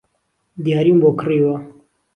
[0.63, 1.55] دیاریم بۆ کڕیوە